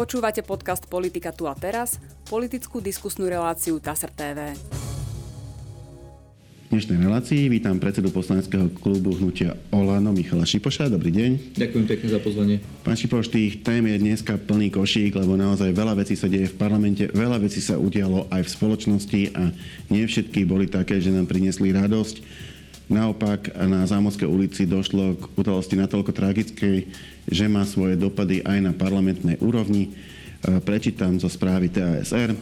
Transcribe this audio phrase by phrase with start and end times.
[0.00, 4.56] Počúvate podcast Politika tu a teraz, politickú diskusnú reláciu TASR TV.
[4.56, 10.88] V dnešnej relácii vítam predsedu poslaneckého klubu hnutia Olano Michala Šipoša.
[10.88, 11.52] Dobrý deň.
[11.52, 12.64] Ďakujem pekne za pozvanie.
[12.80, 16.56] Pán Šipoš, tých tém je dneska plný košík, lebo naozaj veľa vecí sa deje v
[16.56, 19.52] parlamente, veľa vecí sa udialo aj v spoločnosti a
[19.92, 22.48] nie všetky boli také, že nám priniesli radosť.
[22.90, 26.90] Naopak na Zámodskej ulici došlo k udalosti natoľko tragickej,
[27.30, 29.94] že má svoje dopady aj na parlamentnej úrovni.
[30.42, 32.34] E, prečítam zo správy TASR.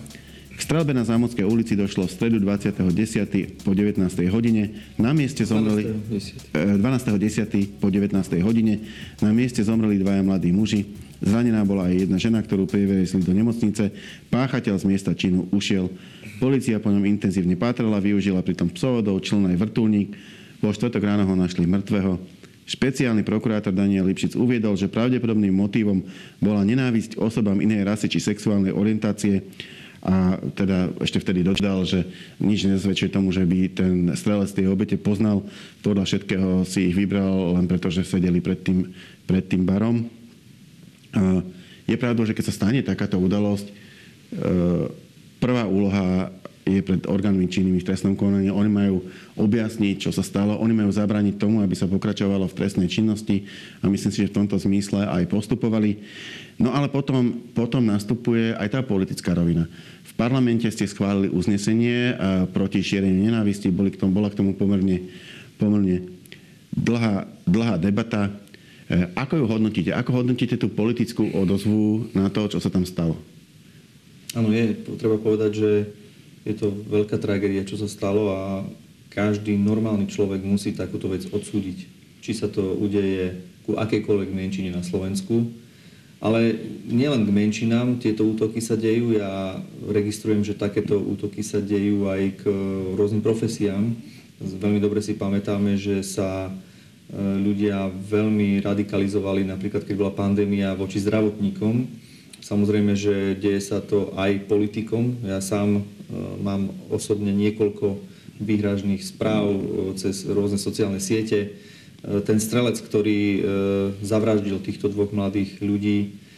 [0.56, 3.60] K strelbe na Zámodskej ulici došlo v stredu 20.10.
[3.60, 4.00] po 19.
[4.32, 4.72] hodine.
[4.96, 5.92] Na mieste zomreli...
[6.56, 7.52] 12.10.
[7.52, 8.16] E, po 19.
[8.40, 8.88] hodine.
[9.20, 10.88] Na mieste zomreli dvaja mladí muži.
[11.20, 13.92] Zranená bola aj jedna žena, ktorú priviezli do nemocnice.
[14.32, 15.92] Páchateľ z miesta činu ušiel.
[16.40, 20.37] Polícia po ňom intenzívne pátrala, využila pritom psovodov, čln aj vrtulník.
[20.58, 22.18] Vo štvrtok ráno ho našli mŕtvého.
[22.68, 26.04] Špeciálny prokurátor Daniel Lipšic uviedol, že pravdepodobným motívom
[26.36, 29.40] bola nenávisť osobám inej rasy či sexuálnej orientácie
[29.98, 32.06] a teda ešte vtedy dodal, že
[32.38, 35.42] nič nezvedčuje tomu, že by ten strelec tej obete poznal.
[35.82, 38.94] Podľa všetkého si ich vybral len preto, že sedeli pred tým,
[39.26, 40.06] pred tým barom.
[41.88, 43.72] Je pravdou, že keď sa stane takáto udalosť, e,
[45.42, 46.30] prvá úloha
[46.68, 48.52] je pred orgánmi činnými v trestnom konaní.
[48.52, 49.00] Oni majú
[49.40, 50.60] objasniť, čo sa stalo.
[50.60, 53.48] Oni majú zabrániť tomu, aby sa pokračovalo v trestnej činnosti
[53.80, 56.04] a myslím si, že v tomto zmysle aj postupovali.
[56.60, 59.64] No ale potom, potom nastupuje aj tá politická rovina.
[60.04, 62.18] V parlamente ste schválili uznesenie
[62.50, 63.72] proti šíreniu nenávisti.
[63.72, 65.06] Boli k tomu, bola k tomu pomerne,
[65.56, 66.18] pomerne
[66.74, 68.34] dlhá, dlhá debata.
[68.90, 69.90] E, ako ju hodnotíte?
[69.94, 73.14] Ako hodnotíte tú politickú odozvu na to, čo sa tam stalo?
[74.36, 75.70] Áno, je treba povedať, že
[76.46, 78.62] je to veľká tragédia, čo sa stalo a
[79.08, 81.78] každý normálny človek musí takúto vec odsúdiť.
[82.22, 83.34] Či sa to udeje
[83.66, 85.48] ku akejkoľvek menšine na Slovensku.
[86.18, 86.50] Ale
[86.90, 89.14] nielen k menšinám tieto útoky sa dejú.
[89.14, 92.50] Ja registrujem, že takéto útoky sa dejú aj k
[92.98, 93.94] rôznym profesiám.
[94.42, 96.50] Veľmi dobre si pamätáme, že sa e,
[97.18, 101.86] ľudia veľmi radikalizovali, napríklad keď bola pandémia voči zdravotníkom.
[102.48, 105.20] Samozrejme, že deje sa to aj politikom.
[105.20, 108.00] Ja sám Eh, mám osobne niekoľko
[108.40, 109.60] výhražných správ eh,
[110.00, 111.52] cez rôzne sociálne siete.
[112.00, 113.44] Eh, ten strelec, ktorý
[114.00, 116.28] zavraždil týchto dvoch mladých ľudí,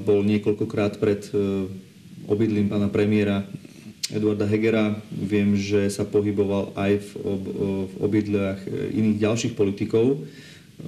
[0.00, 1.20] bol niekoľkokrát pred
[2.24, 3.44] obydlím pána premiéra
[4.08, 4.96] Eduarda Hegera.
[5.12, 7.42] Viem, že sa pohyboval aj v, ob,
[7.92, 10.24] v obydliach iných ďalších politikov.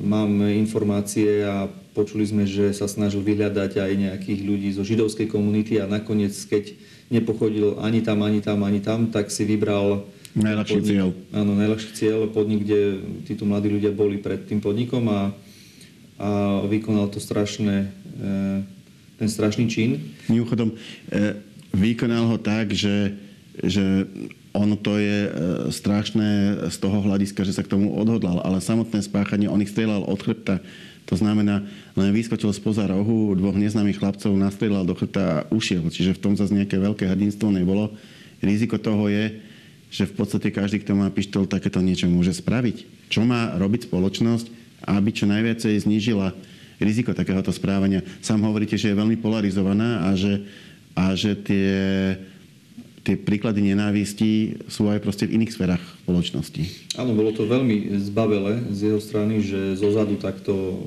[0.01, 5.81] Mám informácie a počuli sme, že sa snažil vyhľadať aj nejakých ľudí zo židovskej komunity
[5.81, 6.77] a nakoniec, keď
[7.09, 10.05] nepochodil ani tam, ani tam, ani tam, tak si vybral
[10.37, 11.09] Najľahší podnik, cieľ.
[11.33, 15.33] Áno, najľahší cieľ, podnik, kde títo mladí ľudia boli pred tým podnikom a,
[16.21, 16.29] a
[16.69, 18.29] vykonal to strašné, e,
[19.17, 20.13] ten strašný čin.
[20.29, 20.77] Mimochodom,
[21.09, 21.41] e,
[21.73, 23.17] vykonal ho tak, že,
[23.65, 24.05] že
[24.53, 25.31] ono to je e,
[25.73, 26.29] strašné
[26.69, 30.21] z toho hľadiska, že sa k tomu odhodlal, ale samotné spáchanie, on ich strieľal od
[30.21, 30.61] chrbta
[31.07, 31.63] to znamená,
[31.95, 35.87] len vyskočil spoza rohu, dvoch neznámych chlapcov nastrelal do chrbta a ušiel.
[35.87, 37.95] Čiže v tom zase nejaké veľké hrdinstvo nebolo.
[38.43, 39.39] Riziko toho je,
[39.87, 43.07] že v podstate každý, kto má pištol, takéto niečo môže spraviť.
[43.07, 44.47] Čo má robiť spoločnosť,
[44.83, 46.35] aby čo najviacej znížila
[46.83, 48.05] riziko takéhoto správania.
[48.21, 50.43] Sám hovoríte, že je veľmi polarizovaná a že,
[50.93, 51.71] a že tie
[53.07, 56.91] tie príklady nenávisti sú aj proste v iných sférach spoločnosti.
[56.99, 60.83] Áno, bolo to veľmi zbavele z jeho strany, že zozadu takto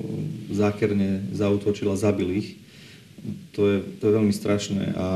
[0.52, 2.48] zákerne zautočil a zabil ich.
[3.56, 5.08] To je, to je veľmi strašné a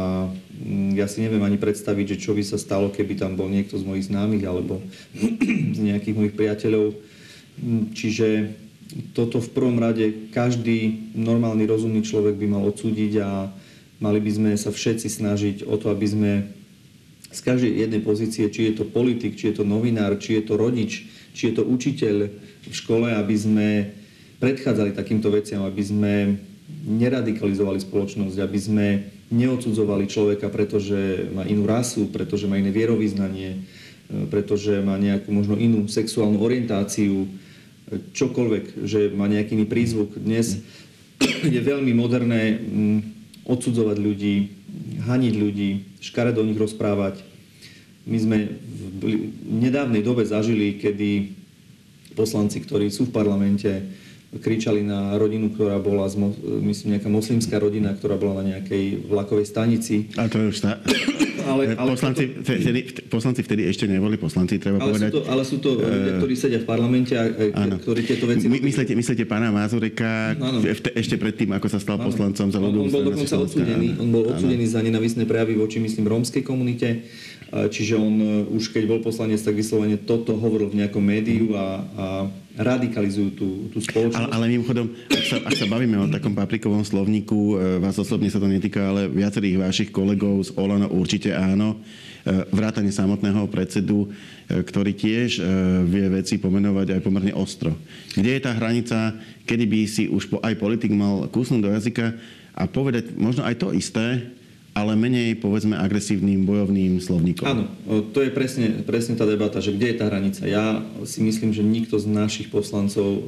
[0.60, 3.80] mm, ja si neviem ani predstaviť, že čo by sa stalo, keby tam bol niekto
[3.80, 4.84] z mojich známych alebo
[5.76, 6.92] z nejakých mojich priateľov.
[7.56, 8.52] Mm, čiže
[9.16, 13.48] toto v prvom rade každý normálny, rozumný človek by mal odsúdiť a
[14.04, 16.32] mali by sme sa všetci snažiť o to, aby sme
[17.34, 20.54] z každej jednej pozície, či je to politik, či je to novinár, či je to
[20.54, 22.30] rodič, či je to učiteľ
[22.70, 23.68] v škole, aby sme
[24.38, 26.12] predchádzali takýmto veciam, aby sme
[26.86, 28.86] neradikalizovali spoločnosť, aby sme
[29.34, 33.66] neodsudzovali človeka, pretože má inú rasu, pretože má iné vierovýznanie,
[34.30, 37.26] pretože má nejakú možno inú sexuálnu orientáciu,
[38.14, 40.16] čokoľvek, že má nejaký iný prízvuk.
[40.16, 40.62] Dnes
[41.44, 42.98] je veľmi moderné mm,
[43.44, 44.36] odsudzovať ľudí,
[45.04, 45.70] haniť ľudí,
[46.00, 47.20] škaredo o nich rozprávať.
[48.04, 48.36] My sme
[49.00, 51.32] v nedávnej dobe zažili, kedy
[52.12, 53.70] poslanci, ktorí sú v parlamente,
[54.34, 56.10] kričali na rodinu, ktorá bola,
[56.64, 60.10] myslím, nejaká moslimská rodina, ktorá bola na nejakej vlakovej stanici.
[60.18, 60.80] A to je už tá...
[61.44, 62.52] ale, ale poslanci, toto...
[62.56, 62.80] vtedy,
[63.12, 65.10] poslanci vtedy ešte neboli poslanci, treba ale povedať.
[65.10, 67.76] Sú to, ale sú to ľudia, ktorí sedia v parlamente a áno.
[67.78, 68.48] ktorí tieto veci...
[68.48, 70.64] My, myslíte, myslíte pána Mazureka v,
[70.96, 72.08] ešte predtým, ako sa stal áno.
[72.08, 76.08] poslancom za ľudovú On bol dokonca odsudený, on bol odsudený za nenavisné prejavy voči, myslím,
[76.08, 77.04] rómskej komunite.
[77.54, 81.66] Čiže on e, už keď bol poslanec, tak vyslovene toto hovoril v nejakom médiu a,
[81.94, 82.06] a
[82.58, 84.26] radikalizujú tú, tú spoločnosť.
[84.26, 88.26] Ale, ale mimochodom, ak sa, ak sa bavíme o takom paprikovom slovníku, e, vás osobne
[88.26, 91.78] sa to netýka, ale viacerých vašich kolegov z Olano určite áno,
[92.26, 94.10] e, vrátane samotného predsedu,
[94.44, 95.40] ktorý tiež
[95.88, 97.72] vie veci pomenovať aj pomerne ostro.
[98.12, 99.16] Kde je tá hranica,
[99.48, 102.12] kedy by si už aj politik mal kúsnuť do jazyka
[102.52, 104.20] a povedať možno aj to isté,
[104.74, 107.46] ale menej, povedzme, agresívnym bojovným slovníkom.
[107.46, 107.70] Áno,
[108.10, 110.42] to je presne, presne tá debata, že kde je tá hranica.
[110.50, 113.22] Ja si myslím, že nikto z našich poslancov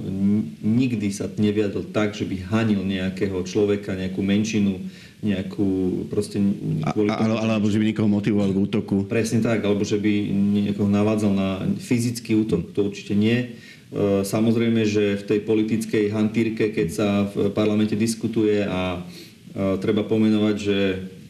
[0.59, 4.83] nikdy sa neviadol tak, že by hanil nejakého človeka, nejakú menšinu,
[5.23, 6.43] nejakú proste...
[6.91, 8.97] Kvôli a, ale, alebo že by niekoho motivoval k útoku.
[9.07, 10.13] Presne tak, alebo že by
[10.67, 13.55] niekoho navádzal na fyzický útok, to určite nie.
[13.95, 20.03] E, samozrejme, že v tej politickej hantírke, keď sa v parlamente diskutuje a e, treba
[20.03, 20.79] pomenovať, že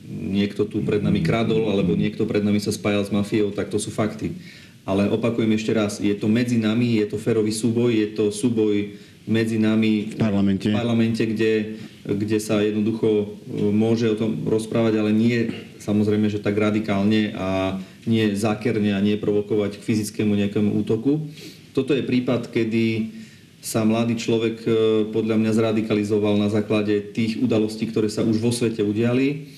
[0.06, 3.78] niekto tu pred nami kradol alebo niekto pred nami sa spájal s mafiou, tak to
[3.82, 4.38] sú fakty.
[4.86, 8.94] Ale opakujem ešte raz, je to medzi nami, je to férový súboj, je to súboj
[9.26, 13.26] medzi nami v parlamente, v parlamente kde, kde sa jednoducho e,
[13.74, 15.50] môže o tom rozprávať, ale nie
[15.82, 21.26] samozrejme, že tak radikálne a nie zákerne a nie provokovať k fyzickému nejakému útoku.
[21.74, 23.10] Toto je prípad, kedy
[23.58, 24.70] sa mladý človek e,
[25.10, 29.50] podľa mňa zradikalizoval na základe tých udalostí, ktoré sa už vo svete udiali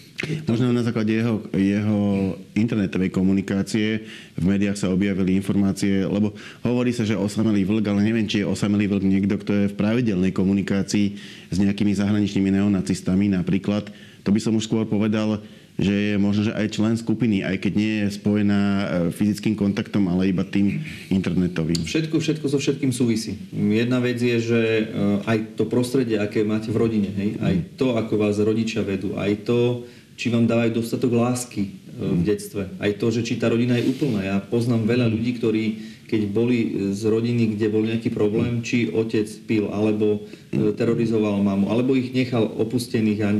[0.50, 4.02] Možno na základe jeho, jeho internetovej komunikácie
[4.34, 6.34] v médiách sa objavili informácie, lebo
[6.66, 9.78] hovorí sa, že osamelý vlk, ale neviem, či je osamelý vlk niekto, kto je v
[9.78, 11.06] pravidelnej komunikácii
[11.54, 13.94] s nejakými zahraničnými neonacistami napríklad.
[14.26, 15.38] To by som už skôr povedal,
[15.78, 20.10] že je možno, že aj člen skupiny, aj keď nie je spojená e, fyzickým kontaktom,
[20.10, 21.86] ale iba tým internetovým.
[21.86, 23.38] Všetko, všetko so všetkým súvisí.
[23.54, 24.84] Jedna vec je, že e,
[25.22, 29.46] aj to prostredie, aké máte v rodine, hej, aj to, ako vás rodičia vedú, aj
[29.46, 29.86] to,
[30.18, 31.70] či vám dávajú dostatok lásky e,
[32.02, 32.66] v detstve.
[32.82, 34.26] Aj to, že či tá rodina je úplná.
[34.26, 35.64] Ja poznám veľa ľudí, ktorí
[36.08, 41.68] keď boli z rodiny, kde bol nejaký problém, či otec pil, alebo e, terorizoval mamu,
[41.68, 43.30] alebo ich nechal opustených a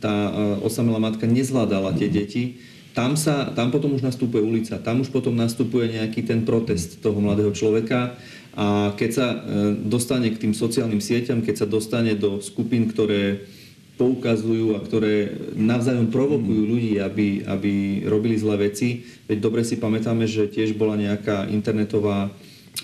[0.00, 0.30] tá e,
[0.64, 2.56] osamelá matka nezvládala tie deti,
[2.96, 7.20] tam, sa, tam potom už nastupuje ulica, tam už potom nastupuje nejaký ten protest toho
[7.20, 8.16] mladého človeka
[8.54, 9.26] a keď sa
[9.82, 13.50] dostane k tým sociálnym sieťam, keď sa dostane do skupín, ktoré
[13.94, 16.70] poukazujú a ktoré navzájom provokujú mm.
[16.70, 17.72] ľudí, aby, aby
[18.10, 19.06] robili zlé veci.
[19.30, 22.26] Veď dobre si pamätáme, že tiež bola nejaká internetová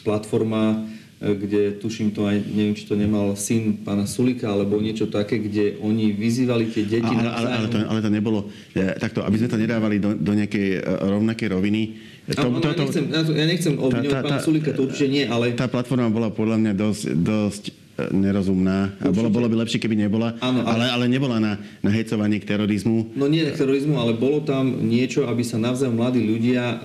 [0.07, 0.87] platforma,
[1.19, 5.43] e, kde tuším to aj, neviem, či to nemal syn pána Sulika, alebo niečo také,
[5.43, 8.47] kde oni vyzývali tie deti ale, ale, ale, to, ale to nebolo,
[8.79, 11.83] e, takto, aby sme to nedávali do, do nejakej e, rovnakej roviny.
[12.31, 13.05] To, to, to, ja, nechcem,
[13.35, 15.59] ja nechcem obviňovať pána Sulika, to určite nie, ale...
[15.59, 17.65] Tá platforma bola podľa mňa dosť, dosť
[18.09, 18.97] nerozumná.
[19.05, 20.33] A bolo, bolo by lepšie, keby nebola.
[20.41, 23.13] Áno, ale, ale nebola na, na hecovanie k terorizmu.
[23.13, 26.81] No nie k terorizmu, ale bolo tam niečo, aby sa navzájom mladí ľudia uh,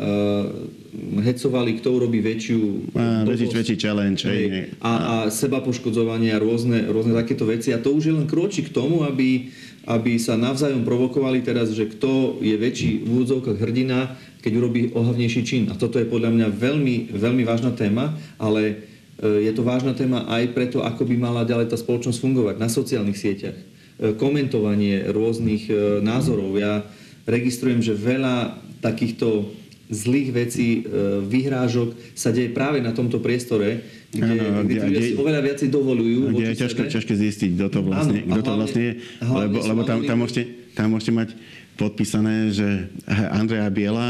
[1.23, 2.59] hecovali, kto urobí väčšiu...
[2.95, 4.27] A, väčší, väčší challenge.
[4.27, 7.71] Hej, a, a seba poškodzovanie a rôzne, rôzne takéto veci.
[7.71, 9.51] A to už je len kročík k tomu, aby,
[9.87, 15.41] aby sa navzájom provokovali teraz, že kto je väčší v úvodzovkách hrdina, keď urobí ohavnejší
[15.41, 15.63] čin.
[15.67, 20.51] A toto je podľa mňa veľmi, veľmi vážna téma, ale je to vážna téma aj
[20.51, 23.55] preto, ako by mala ďalej tá spoločnosť fungovať na sociálnych sieťach.
[23.95, 26.59] E, komentovanie rôznych e, názorov.
[26.59, 26.83] Ja
[27.23, 29.55] registrujem, že veľa takýchto
[29.87, 35.13] zlých vecí, e, vyhrážok sa deje práve na tomto priestore, kde, ano, kde, kde si
[35.15, 36.35] oveľa viacej dovolujú.
[36.35, 38.93] Kde je ťažké, ťažké zistiť, kto to vlastne, ano, kto to vlastne je,
[39.23, 40.43] lebo, lebo tam, tam, môžete,
[40.75, 41.29] tam môžete mať
[41.75, 44.01] podpísané, že Andrea Biela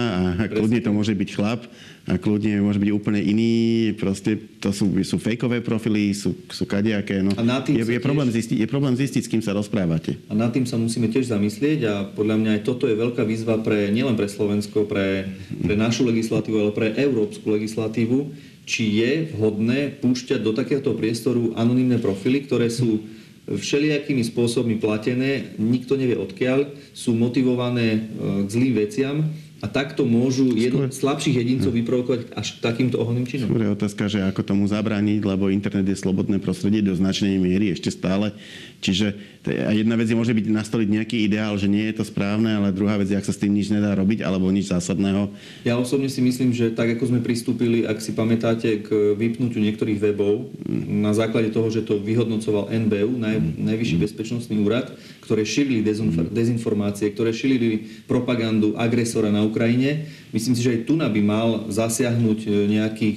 [0.41, 1.65] a kľudne to môže byť chlap
[2.05, 7.25] a kľudne môže byť úplne iný, proste to sú, sú fejkové profily, sú, sú kadejaké.
[7.25, 7.34] No.
[7.34, 10.22] A tým je, je, problém zistiť, je problém zistiť, s kým sa rozprávate.
[10.29, 13.57] A nad tým sa musíme tiež zamyslieť a podľa mňa aj toto je veľká výzva
[13.57, 15.34] pre nielen pre Slovensko, pre,
[15.65, 18.38] pre našu legislatívu, ale pre európsku legislatívu,
[18.69, 23.01] či je vhodné púšťať do takéhoto priestoru anonimné profily, ktoré sú
[23.45, 27.99] všelijakými spôsobmi platené, nikto nevie odkiaľ, sú motivované e,
[28.45, 29.15] k zlým veciam
[29.63, 33.47] A takto môžu jedno, slabších jedincov vyprovokovať až takýmto oholným činom.
[33.47, 37.71] Skôr je otázka, že ako tomu zabrániť, lebo internet je slobodné prostredie do značnej miery
[37.71, 38.35] ešte stále.
[38.83, 42.50] Čiže a jedna vec je môže byť nastoliť nejaký ideál, že nie je to správne,
[42.50, 45.29] ale druhá vec je, ak sa s tým nič nedá robiť, alebo nič zásadného.
[45.62, 50.01] Ja osobne si myslím, že tak ako sme pristúpili, ak si pamätáte, k vypnutiu niektorých
[50.01, 50.50] webov
[50.89, 54.93] na základe toho, že to vyhodnocoval NBU, naj, Najvyšší bezpečnostný úrad,
[55.25, 55.82] ktoré šírili
[56.29, 60.05] dezinformácie, ktoré šírili propagandu agresora na Ukrajine.
[60.29, 63.10] Myslím si, že aj tu by mal zasiahnuť e, nejaký,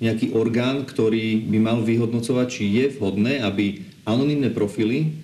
[0.00, 5.20] nejaký orgán, ktorý by mal vyhodnocovať, či je vhodné, aby anonimné profily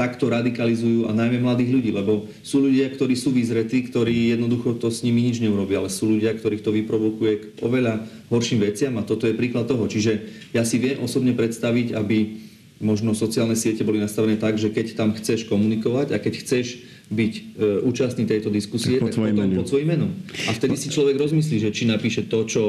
[0.00, 4.88] takto radikalizujú a najmä mladých ľudí, lebo sú ľudia, ktorí sú vyzretí, ktorí jednoducho to
[4.88, 9.04] s nimi nič neurobia, ale sú ľudia, ktorých to vyprovokuje k oveľa horším veciam a
[9.04, 9.84] toto je príklad toho.
[9.84, 10.24] Čiže
[10.56, 12.48] ja si viem osobne predstaviť, aby
[12.80, 16.66] možno sociálne siete boli nastavené tak, že keď tam chceš komunikovať a keď chceš
[17.12, 17.42] byť e,
[17.84, 20.10] účastný tejto diskusie, tak, tak potom pod svojím menom.
[20.48, 22.62] A vtedy si človek rozmyslí, že či napíše to, čo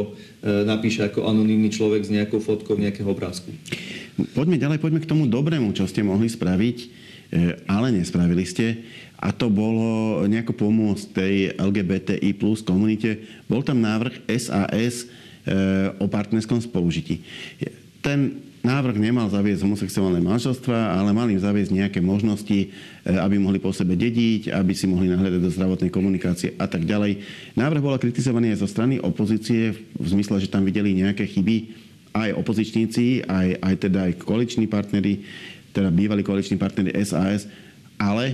[0.43, 3.53] e, napíše ako anonimný človek s nejakou fotkou nejakého obrázku.
[4.35, 6.87] Poďme ďalej, poďme k tomu dobrému, čo ste mohli spraviť, e,
[7.69, 8.83] ale nespravili ste.
[9.21, 13.21] A to bolo nejako pomôcť tej LGBTI plus komunite.
[13.45, 15.53] Bol tam návrh SAS e,
[16.01, 17.21] o partnerskom spolužití.
[18.01, 22.67] Ten Návrh nemal zaviesť homosexuálne manželstva, ale mal im zaviesť nejaké možnosti, e,
[23.09, 27.25] aby mohli po sebe dediť, aby si mohli nahľadať do zdravotnej komunikácie a tak ďalej.
[27.57, 31.73] Návrh bola kritizovaný aj zo strany opozície v zmysle, že tam videli nejaké chyby
[32.13, 35.25] aj opozičníci, aj, aj teda aj koaliční partnery,
[35.73, 37.49] teda bývalí koaliční partnery SAS,
[38.01, 38.33] ale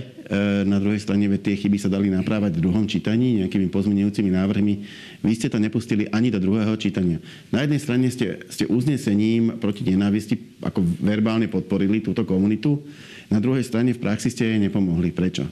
[0.64, 4.74] na druhej strane tie chyby sa dali naprávať v druhom čítaní nejakými pozmenujúcimi návrhmi.
[5.20, 7.20] Vy ste to nepustili ani do druhého čítania.
[7.52, 12.80] Na jednej strane ste, ste uznesením proti nenávisti ako verbálne podporili túto komunitu,
[13.28, 15.12] na druhej strane v praxi ste jej nepomohli.
[15.12, 15.44] Prečo?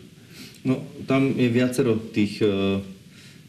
[0.65, 2.81] No, tam je viacero tých e,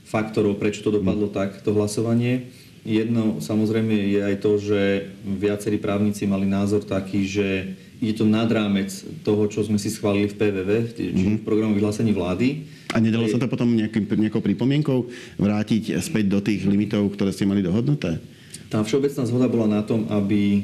[0.04, 1.36] faktorov, prečo to dopadlo hmm.
[1.36, 2.52] tak, to hlasovanie.
[2.88, 8.48] Jedno samozrejme je aj to, že viacerí právnici mali názor taký, že je to nad
[8.48, 8.88] rámec
[9.28, 11.40] toho, čo sme si schválili v PVV, čiže mm-hmm.
[11.42, 12.64] v programu vyhlásení vlády.
[12.96, 17.44] A nedalo sa to potom nejakým, nejakou pripomienkou vrátiť späť do tých limitov, ktoré ste
[17.44, 18.24] mali dohodnuté?
[18.72, 20.62] Tá všeobecná zhoda bola na tom, aby e,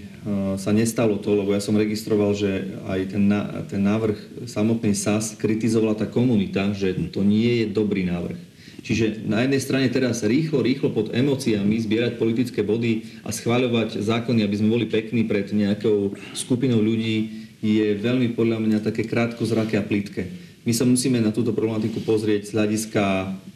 [0.59, 3.23] sa nestalo to, lebo ja som registroval, že aj ten,
[3.67, 8.52] ten návrh samotnej SAS kritizovala tá komunita, že to nie je dobrý návrh.
[8.83, 14.43] Čiže na jednej strane teraz rýchlo, rýchlo pod emóciami zbierať politické body a schváľovať zákony,
[14.43, 19.87] aby sme boli pekní pred nejakou skupinou ľudí, je veľmi podľa mňa také krátkozraké a
[19.87, 20.27] plítke.
[20.67, 23.03] My sa musíme na túto problematiku pozrieť z hľadiska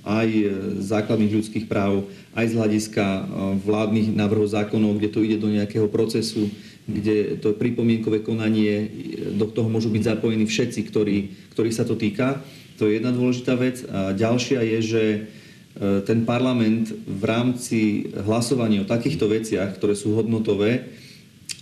[0.08, 0.30] aj
[0.80, 3.22] základných ľudských práv, aj z hľadiska e,
[3.64, 6.52] vládnych návrhov zákonov, kde to ide do nejakého procesu,
[6.88, 8.88] kde to pripomienkové konanie,
[9.36, 11.18] do toho môžu byť zapojení všetci, ktorí,
[11.52, 12.44] ktorých sa to týka.
[12.78, 13.82] To je jedna dôležitá vec.
[13.90, 15.20] A ďalšia je, že e,
[16.06, 17.80] ten parlament v rámci
[18.14, 20.88] hlasovania o takýchto veciach, ktoré sú hodnotové,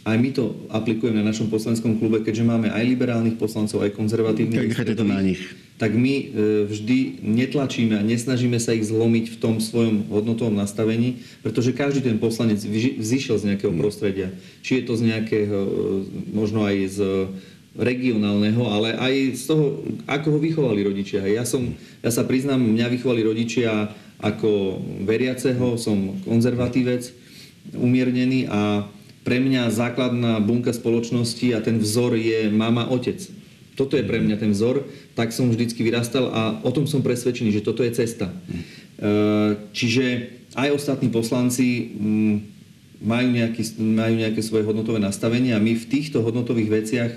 [0.05, 4.77] aj my to aplikujeme na našom poslaneckom klube, keďže máme aj liberálnych poslancov, aj konzervatívnych.
[4.77, 5.41] Tak to na nich.
[5.81, 6.25] Tak my e,
[6.69, 12.22] vždy netlačíme a nesnažíme sa ich zlomiť v tom svojom hodnotovom nastavení, pretože každý ten
[12.22, 13.81] poslanec vzýšiel z nejakého mm.
[13.81, 14.29] prostredia.
[14.62, 15.72] Či je to z nejakého, e,
[16.38, 17.00] možno aj z
[17.75, 19.65] regionálneho, ale aj z toho,
[20.08, 21.27] ako ho vychovali rodičia.
[21.27, 23.91] Ja, som, ja sa priznám, mňa vychovali rodičia
[24.24, 27.12] ako veriaceho, som konzervatívec,
[27.75, 28.88] umiernený a
[29.27, 33.20] pre mňa základná bunka spoločnosti a ten vzor je mama, otec.
[33.75, 37.51] Toto je pre mňa ten vzor, tak som vždycky vyrastal a o tom som presvedčený,
[37.60, 38.32] že toto je cesta.
[38.32, 38.36] E,
[39.75, 42.36] čiže aj ostatní poslanci mm,
[43.03, 47.12] majú, nejaký, majú nejaké svoje hodnotové nastavenie a my v týchto hodnotových veciach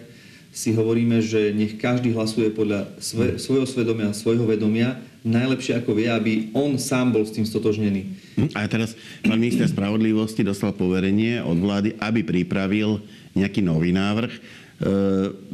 [0.59, 6.11] si hovoríme, že nech každý hlasuje podľa sve, svojho svedomia, svojho vedomia, najlepšie ako vie,
[6.11, 8.11] aby on sám bol s tým stotožnený.
[8.35, 12.99] Hm, a teraz pán minister spravodlivosti dostal poverenie od vlády, aby pripravil
[13.39, 14.33] nejaký nový návrh.
[14.35, 14.41] E,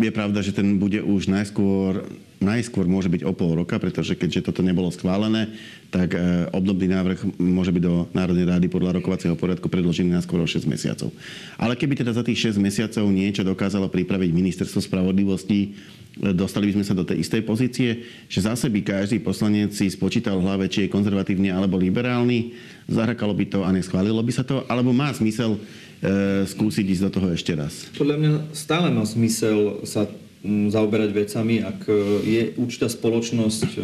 [0.00, 2.04] je pravda, že ten bude už najskôr
[2.44, 5.48] najskôr môže byť o pol roka, pretože keďže toto nebolo schválené,
[5.88, 10.44] tak e, obdobný návrh môže byť do Národnej rády podľa rokovacieho poriadku predložený na skôr
[10.44, 11.08] o 6 mesiacov.
[11.56, 16.72] Ale keby teda za tých 6 mesiacov niečo dokázalo pripraviť ministerstvo spravodlivosti, e, dostali by
[16.80, 17.90] sme sa do tej istej pozície,
[18.28, 22.52] že zase by každý poslanec si spočítal v hlave, či je konzervatívny alebo liberálny,
[22.90, 25.56] zahrakalo by to a neschválilo by sa to, alebo má zmysel
[26.44, 27.88] skúsiť ísť do toho ešte raz?
[27.96, 30.04] Podľa mňa stále má zmysel sa
[30.44, 31.92] zaoberať vecami, ak e,
[32.28, 33.82] je určitá spoločnosť e,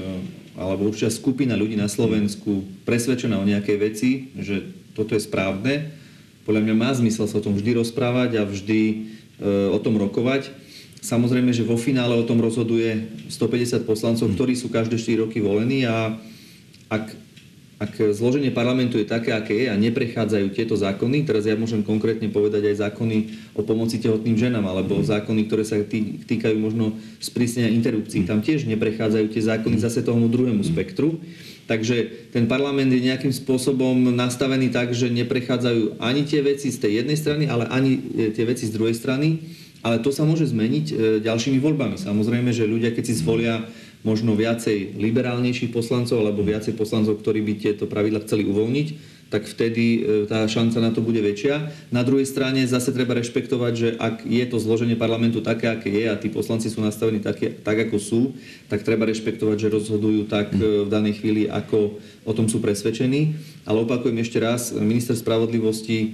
[0.61, 5.89] alebo určitá skupina ľudí na Slovensku presvedčená o nejakej veci, že toto je správne,
[6.45, 9.07] podľa mňa má zmysel sa o tom vždy rozprávať a vždy
[9.71, 10.53] o tom rokovať.
[11.01, 15.89] Samozrejme, že vo finále o tom rozhoduje 150 poslancov, ktorí sú každé 4 roky volení
[15.89, 16.13] a
[16.93, 17.15] ak
[17.81, 22.29] ak zloženie parlamentu je také, aké je a neprechádzajú tieto zákony, teraz ja môžem konkrétne
[22.29, 23.17] povedať aj zákony
[23.57, 25.81] o pomoci tehotným ženám, alebo zákony, ktoré sa
[26.29, 26.93] týkajú možno
[27.25, 31.17] sprísnenia interrupcií, tam tiež neprechádzajú tie zákony zase tomu druhému spektru.
[31.65, 36.93] Takže ten parlament je nejakým spôsobom nastavený tak, že neprechádzajú ani tie veci z tej
[37.01, 39.39] jednej strany, ale ani e, tie veci z druhej strany.
[39.81, 41.95] Ale to sa môže zmeniť e, ďalšími voľbami.
[41.95, 43.63] Samozrejme, že ľudia, keď si zvolia
[44.01, 48.89] možno viacej liberálnejších poslancov alebo viacej poslancov, ktorí by tieto pravidla chceli uvoľniť,
[49.31, 51.71] tak vtedy e, tá šanca na to bude väčšia.
[51.95, 56.05] Na druhej strane zase treba rešpektovať, že ak je to zloženie parlamentu také, aké je
[56.11, 58.21] a tí poslanci sú nastavení také, tak, ako sú,
[58.67, 63.39] tak treba rešpektovať, že rozhodujú tak e, v danej chvíli, ako o tom sú presvedčení.
[63.63, 66.09] Ale opakujem ešte raz, minister spravodlivosti e,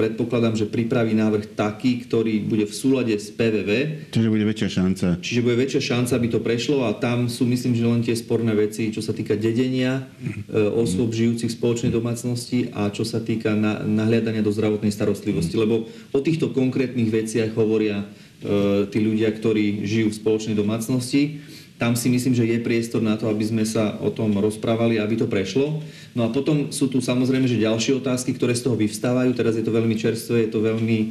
[0.00, 3.70] predpokladám, že pripraví návrh taký, ktorý bude v súlade s PVV.
[4.08, 5.06] Čiže bude väčšia šanca.
[5.20, 8.56] Čiže bude väčšia šanca, aby to prešlo a tam sú myslím, že len tie sporné
[8.56, 10.08] veci, čo sa týka dedenia
[10.48, 15.60] e, osôb žijúcich v spoločnej domácnosti a čo sa týka na, nahliadania do zdravotnej starostlivosti.
[15.60, 15.84] Lebo
[16.16, 21.44] o týchto konkrétnych veciach hovoria e, tí ľudia, ktorí žijú v spoločnej domácnosti
[21.80, 25.16] tam si myslím, že je priestor na to, aby sme sa o tom rozprávali, aby
[25.16, 25.80] to prešlo.
[26.12, 29.32] No a potom sú tu samozrejme, že ďalšie otázky, ktoré z toho vyvstávajú.
[29.32, 31.08] Teraz je to veľmi čerstvé, je to veľmi e,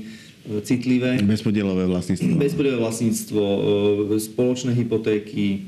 [0.61, 1.25] citlivé.
[1.25, 2.37] Bezpodielové vlastníctvo.
[2.37, 5.65] Bezpodielové vlastníctvo, e, spoločné hypotéky,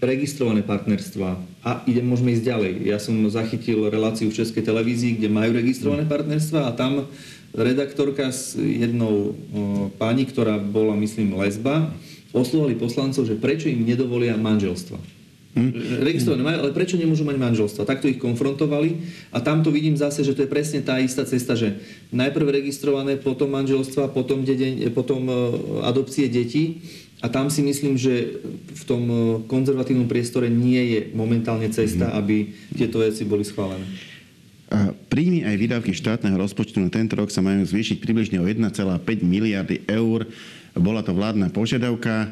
[0.00, 2.72] registrované partnerstva a idem, môžeme ísť ďalej.
[2.88, 7.06] Ja som zachytil reláciu v Českej televízii, kde majú registrované partnerstva a tam
[7.54, 9.36] redaktorka s jednou
[10.00, 11.92] pani, ktorá bola, myslím, lesba,
[12.32, 14.98] oslovali poslancov, že prečo im nedovolia manželstva.
[15.52, 16.00] Hm?
[16.00, 17.84] Registrované majú, ale prečo nemôžu mať manželstva?
[17.84, 19.04] Takto ich konfrontovali
[19.36, 21.76] a tamto vidím zase, že to je presne tá istá cesta, že
[22.08, 25.32] najprv registrované, potom manželstva, potom, dedeň, potom e,
[25.84, 26.80] adopcie detí
[27.20, 28.40] a tam si myslím, že
[28.72, 32.14] v tom e, konzervatívnom priestore nie je momentálne cesta, mhm.
[32.16, 32.36] aby
[32.72, 33.84] tieto veci boli schválené.
[35.12, 38.72] Príjmy aj výdavky štátneho rozpočtu na tento rok sa majú zvýšiť približne o 1,5
[39.20, 40.24] miliardy eur
[40.76, 42.28] bola to vládna požiadavka, e,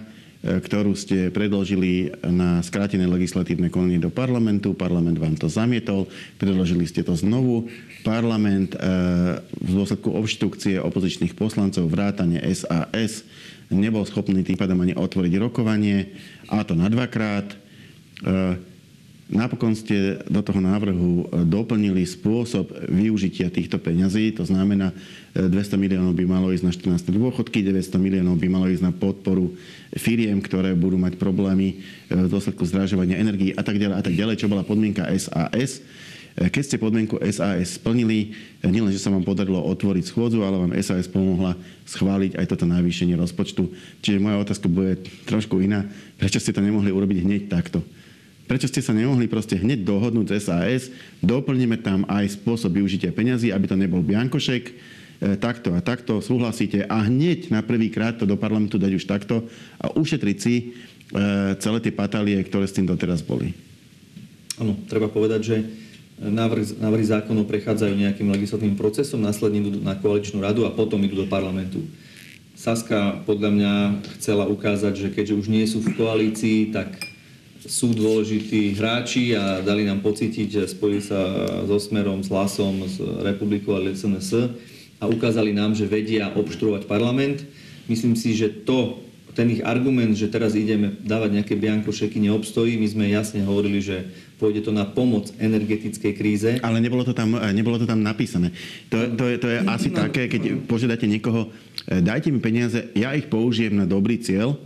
[0.61, 4.73] ktorú ste predložili na skrátené legislatívne konanie do parlamentu.
[4.73, 6.09] Parlament vám to zamietol.
[6.41, 7.69] Predložili ste to znovu.
[8.01, 8.79] Parlament e,
[9.45, 13.29] v dôsledku obštrukcie opozičných poslancov vrátane SAS
[13.71, 16.11] nebol schopný tým pádom ani otvoriť rokovanie,
[16.51, 17.47] a to na dvakrát.
[19.31, 24.91] Napokon ste do toho návrhu e, doplnili spôsob využitia týchto peňazí, to znamená
[25.39, 28.91] 200 e, miliónov by malo ísť na 14 dôchodky, 900 miliónov by malo ísť na
[28.91, 29.55] podporu
[29.95, 31.79] firiem, ktoré budú mať problémy
[32.11, 35.78] e, v dôsledku zdražovania energii a tak ďalej a tak ďalej, čo bola podmienka SAS.
[36.35, 38.35] Keď ste podmienku SAS splnili,
[38.67, 41.54] nielen, že sa vám podarilo otvoriť schôdzu, ale vám SAS pomohla
[41.87, 43.67] schváliť aj toto navýšenie rozpočtu.
[44.02, 45.91] Čiže moja otázka bude trošku iná.
[46.19, 47.83] Prečo ste to nemohli urobiť hneď takto?
[48.50, 50.82] Prečo ste sa nemohli proste hneď dohodnúť s SAS,
[51.23, 54.73] doplníme tam aj spôsob využitia peňazí, aby to nebol biankošek, e,
[55.39, 59.47] takto a takto súhlasíte a hneď na prvý krát to do parlamentu dať už takto
[59.78, 60.63] a ušetriť si e,
[61.63, 63.54] celé tie patálie, ktoré s tým doteraz boli.
[64.58, 65.56] Áno, treba povedať, že
[66.19, 71.23] návrh, návrhy zákonov prechádzajú nejakým legislatívnym procesom, následne idú na koaličnú radu a potom idú
[71.23, 71.86] do parlamentu.
[72.58, 73.73] Saska podľa mňa
[74.19, 77.10] chcela ukázať, že keďže už nie sú v koalícii, tak
[77.65, 81.21] sú dôležití hráči a dali nám pocítiť, že spojili sa
[81.69, 84.57] so Smerom, s Hlasom, s Republikou a SNS
[85.01, 87.45] a ukázali nám, že vedia obštruovať parlament.
[87.89, 89.01] Myslím si, že to,
[89.33, 92.77] ten ich argument, že teraz ideme dávať nejaké biankošeky, neobstojí.
[92.77, 96.51] My sme jasne hovorili, že pôjde to na pomoc energetickej kríze.
[96.61, 98.53] Ale nebolo to tam, nebolo to tam napísané.
[98.89, 101.53] To, to, je, to je asi no, také, keď požiadate niekoho,
[101.89, 104.57] dajte mi peniaze, ja ich použijem na dobrý cieľ,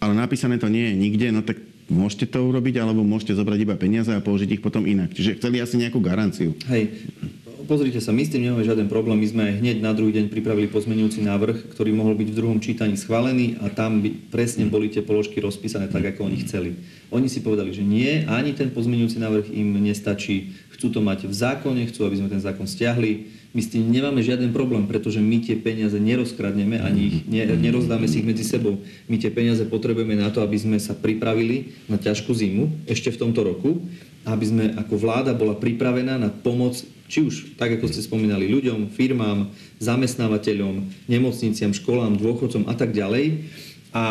[0.00, 1.56] ale napísané to nie je nikde, no tak
[1.88, 5.12] môžete to urobiť, alebo môžete zobrať iba peniaze a použiť ich potom inak.
[5.12, 6.56] Čiže chceli asi nejakú garanciu.
[6.68, 7.08] Hej,
[7.64, 9.20] pozrite sa, my s tým nemáme žiaden problém.
[9.20, 12.96] My sme hneď na druhý deň pripravili pozmenujúci návrh, ktorý mohol byť v druhom čítaní
[12.96, 16.76] schválený a tam by presne boli tie položky rozpísané tak, ako oni chceli.
[17.12, 20.56] Oni si povedali, že nie, ani ten pozmenujúci návrh im nestačí.
[20.76, 24.18] Chcú to mať v zákone, chcú, aby sme ten zákon stiahli my s tým nemáme
[24.18, 27.16] žiaden problém, pretože my tie peniaze nerozkradneme, ani ich
[27.62, 28.82] nerozdáme si ich medzi sebou.
[29.06, 33.20] My tie peniaze potrebujeme na to, aby sme sa pripravili na ťažkú zimu ešte v
[33.22, 33.78] tomto roku,
[34.26, 38.90] aby sme ako vláda bola pripravená na pomoc, či už, tak ako ste spomínali, ľuďom,
[38.90, 43.46] firmám, zamestnávateľom, nemocniciam, školám, dôchodcom a tak ďalej.
[43.94, 44.04] A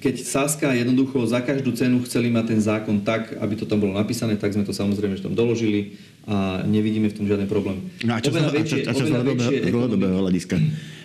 [0.00, 3.92] keď Saska jednoducho za každú cenu chceli mať ten zákon tak, aby to tam bolo
[3.92, 7.92] napísané, tak sme to samozrejme že tam doložili a nevidíme v tom žiadny problém.
[8.00, 9.20] No a čo sa, väčšie, a čo, čo sa
[9.68, 10.56] dlhodobého hľadiska?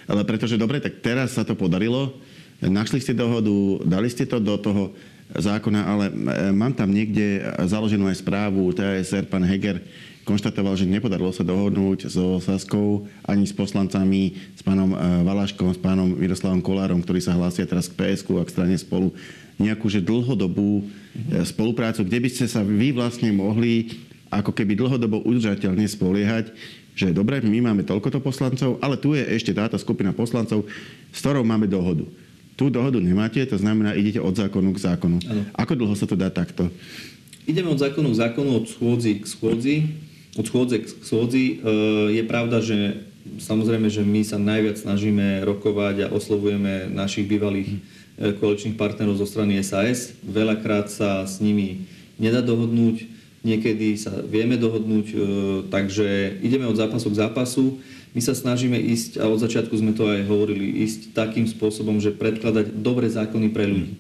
[0.08, 2.16] Ale pretože dobre, tak teraz sa to podarilo,
[2.64, 3.52] našli ste dohodu,
[3.84, 4.96] dali ste to do toho
[5.30, 6.06] zákona, ale
[6.50, 9.78] mám tam niekde založenú aj správu TSR, pán Heger
[10.26, 14.94] konštatoval, že nepodarilo sa dohodnúť so Saskou ani s poslancami, s pánom
[15.26, 19.14] Valaškom, s pánom Miroslavom Kolárom, ktorí sa hlásia teraz k PSK a k strane spolu
[19.58, 20.86] nejakú že dlhodobú
[21.46, 23.90] spoluprácu, kde by ste sa vy vlastne mohli
[24.30, 26.54] ako keby dlhodobo udržateľne spoliehať,
[26.94, 30.70] že dobre, my máme toľkoto poslancov, ale tu je ešte táto skupina poslancov,
[31.10, 32.06] s ktorou máme dohodu.
[32.60, 35.18] Tú dohodu nemáte, to znamená, idete od zákonu k zákonu.
[35.24, 35.42] Ano.
[35.56, 36.68] Ako dlho sa to dá takto?
[37.48, 39.76] Ideme od zákonu k zákonu, od schôdzi k schôdzi.
[40.36, 41.46] Od schôdze k schôdzi.
[41.58, 41.74] E,
[42.20, 43.10] je pravda, že
[43.42, 47.78] samozrejme, že my sa najviac snažíme rokovať a oslovujeme našich bývalých e,
[48.38, 50.14] koaličných partnerov zo strany SAS.
[50.22, 51.90] Veľakrát sa s nimi
[52.22, 53.09] nedá dohodnúť
[53.44, 55.18] niekedy sa vieme dohodnúť, e,
[55.72, 57.66] takže ideme od zápasu k zápasu.
[58.12, 62.16] My sa snažíme ísť, a od začiatku sme to aj hovorili, ísť takým spôsobom, že
[62.16, 63.96] predkladať dobré zákony pre ľudí.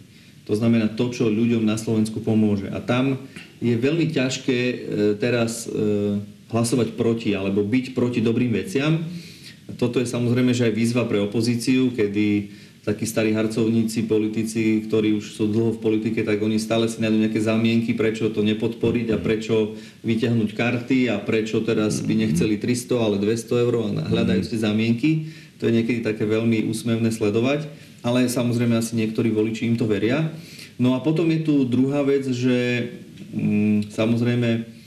[0.50, 2.74] To znamená to, čo ľuďom na Slovensku pomôže.
[2.74, 3.22] A tam
[3.62, 4.76] je veľmi ťažké e,
[5.22, 6.18] teraz e,
[6.50, 9.06] hlasovať proti alebo byť proti dobrým veciam.
[9.78, 12.50] Toto je samozrejme, že aj výzva pre opozíciu, kedy
[12.90, 17.22] takí starí harcovníci, politici, ktorí už sú dlho v politike, tak oni stále si nájdú
[17.22, 22.98] nejaké zámienky, prečo to nepodporiť a prečo vyťahnuť karty a prečo teraz by nechceli 300,
[22.98, 25.12] ale 200 eur a hľadajú si zámienky.
[25.62, 27.70] To je niekedy také veľmi úsmevné sledovať,
[28.02, 30.34] ale samozrejme asi niektorí voliči im to veria.
[30.82, 32.90] No a potom je tu druhá vec, že
[33.36, 34.79] mm, samozrejme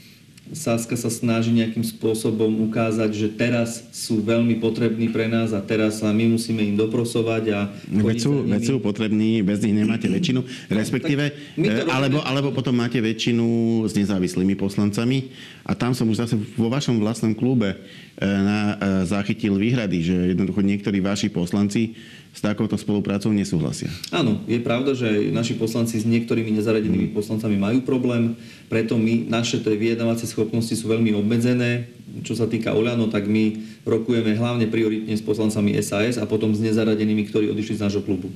[0.52, 6.04] Saska sa snaží nejakým spôsobom ukázať, že teraz sú veľmi potrební pre nás a teraz
[6.04, 7.60] sa my musíme im doprosovať a...
[7.88, 12.76] Veď sú, veď sú potrební, bez nich nemáte väčšinu, no, respektíve, no, alebo, alebo potom
[12.76, 13.44] máte väčšinu
[13.88, 15.32] s nezávislými poslancami.
[15.64, 17.80] A tam som už zase vo vašom vlastnom klube eh,
[18.20, 21.96] na, eh, zachytil výhrady, že jednoducho niektorí vaši poslanci
[22.32, 23.92] s takouto spoluprácou nesúhlasia.
[24.08, 28.40] Áno, je pravda, že naši poslanci s niektorými nezaradenými poslancami majú problém,
[28.72, 31.92] preto my, naše vyjednávacie schopnosti sú veľmi obmedzené.
[32.24, 36.60] Čo sa týka Oľano, tak my rokujeme hlavne prioritne s poslancami SAS a potom s
[36.64, 38.32] nezaradenými, ktorí odišli z nášho klubu.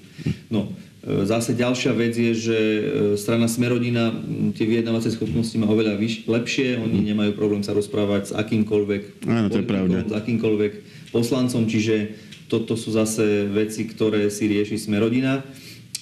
[0.53, 2.83] No, e, Zase ďalšia vec je, že e,
[3.17, 4.13] strana Smerodina
[4.53, 6.77] tie vyjednávacie schopnosti má oveľa vyš- lepšie.
[6.81, 10.05] Oni nemajú problém sa rozprávať s akýmkoľvek Áno, to je pravda.
[10.05, 10.73] s akýmkoľvek
[11.17, 15.43] poslancom, čiže toto sú zase veci, ktoré si rieši Smerodina.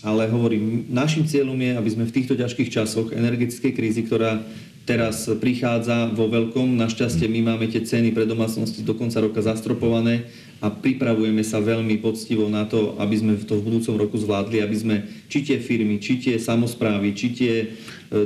[0.05, 4.45] Ale hovorím, našim cieľom je, aby sme v týchto ťažkých časoch energetickej krízy, ktorá
[4.85, 10.29] teraz prichádza vo veľkom, našťastie my máme tie ceny pre domácnosti do konca roka zastropované
[10.61, 14.77] a pripravujeme sa veľmi poctivo na to, aby sme to v budúcom roku zvládli, aby
[14.77, 14.97] sme
[15.29, 17.67] či tie firmy, či tie samozprávy, či tie e,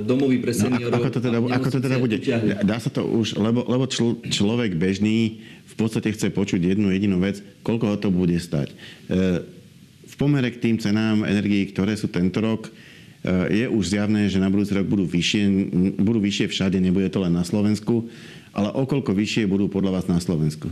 [0.02, 0.98] domovy pre seniorov...
[0.98, 2.18] No, ako, to teda, ako to teda bude?
[2.66, 5.42] Dá sa to už, lebo, lebo čl, človek bežný
[5.78, 8.74] podstate chce počuť jednu jedinú vec, koľko ho to bude stať.
[8.74, 8.76] E,
[10.08, 12.70] v pomere k tým cenám energií, ktoré sú tento rok, e,
[13.62, 15.42] je už zjavné, že na budúci rok budú vyššie,
[16.02, 18.10] budú vyššie všade, nebude to len na Slovensku,
[18.50, 20.66] ale okolko vyššie budú podľa vás na Slovensku?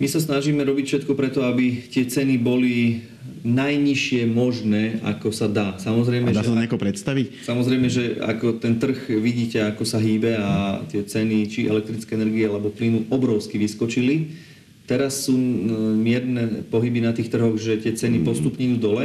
[0.00, 3.04] My sa snažíme robiť všetko preto, aby tie ceny boli
[3.44, 5.76] najnižšie možné, ako sa dá.
[5.76, 7.44] Samozrejme, a dá sa to nejako predstaviť?
[7.44, 12.48] Samozrejme, že ako ten trh vidíte, ako sa hýbe a tie ceny, či elektrické energie
[12.48, 14.32] alebo plynu, obrovsky vyskočili.
[14.88, 15.36] Teraz sú
[16.00, 19.04] mierne pohyby na tých trhoch, že tie ceny postupne dole,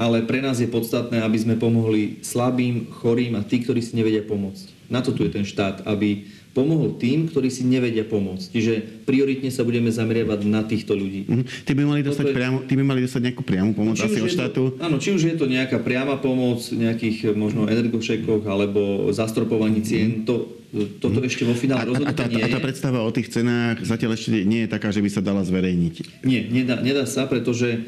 [0.00, 4.24] ale pre nás je podstatné, aby sme pomohli slabým, chorým a tí, ktorí si nevedia
[4.24, 4.88] pomôcť.
[4.88, 8.50] Na to tu je ten štát, aby pomohol tým, ktorí si nevedia pomôcť.
[8.50, 8.72] Čiže
[9.06, 11.28] prioritne sa budeme zameriavať na týchto ľudí.
[11.28, 11.46] Mm-hmm.
[11.62, 12.34] Ty by mali dostať, je...
[12.34, 14.62] priamo, ty by mali dostať nejakú priamu pomoc no, asi od štátu?
[14.74, 20.26] To, áno, či už je to nejaká priama pomoc, nejakých možno energošekoch alebo zastropovaní cien,
[20.26, 20.58] to,
[20.98, 21.30] toto mm-hmm.
[21.30, 24.42] ešte vo finále rozhodnutia a, a, tá, a tá predstava o tých cenách zatiaľ ešte
[24.42, 26.26] nie je taká, že by sa dala zverejniť?
[26.26, 27.78] Nie, nedá, nedá sa, pretože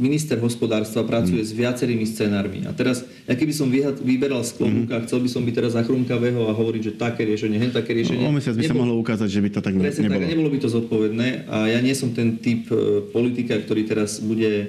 [0.00, 1.48] minister hospodárstva pracuje mm.
[1.48, 2.64] s viacerými scenármi.
[2.64, 3.68] A teraz, ja keby som
[4.00, 5.04] vyberal z klobúka, mm.
[5.04, 8.24] chcel by som byť teraz zachrumkavého a hovoriť, že také riešenie, hen také riešenie.
[8.24, 10.24] No, o mesiac by sa mohlo ukázať, že by to tak Presne nebolo.
[10.24, 14.24] Tak, nebolo by to zodpovedné a ja nie som ten typ e, politika, ktorý teraz
[14.24, 14.66] bude e,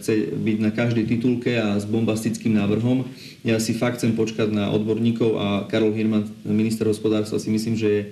[0.00, 3.04] chce byť na každej titulke a s bombastickým návrhom.
[3.44, 7.88] Ja si fakt chcem počkať na odborníkov a Karol Hirman, minister hospodárstva, si myslím, že
[7.92, 8.02] je